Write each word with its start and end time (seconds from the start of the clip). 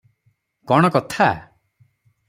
କଣ 0.71 0.91
କଥା? 0.97 1.31